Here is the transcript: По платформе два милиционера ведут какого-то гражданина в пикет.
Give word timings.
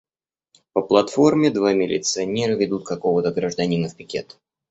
По 0.73 0.81
платформе 0.81 1.51
два 1.51 1.73
милиционера 1.73 2.55
ведут 2.55 2.85
какого-то 2.85 3.29
гражданина 3.31 3.87
в 3.87 3.95
пикет. 3.95 4.35